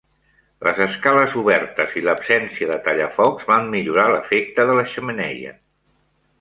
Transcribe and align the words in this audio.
Les 0.67 0.79
escales 0.85 1.35
obertes 1.41 1.93
i 2.01 2.03
l'absència 2.07 2.71
de 2.71 2.79
tallafocs 2.89 3.47
van 3.53 3.71
millorar 3.77 4.09
l'efecte 4.15 4.69
de 4.73 4.81
la 4.83 4.91
xemeneia. 4.97 5.57